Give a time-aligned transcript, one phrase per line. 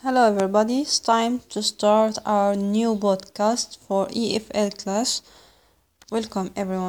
[0.00, 5.22] Hello everybody, it's time to start our new podcast for EFL class.
[6.12, 6.86] Welcome everyone.